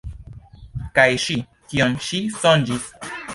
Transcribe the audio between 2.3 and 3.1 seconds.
sonĝis?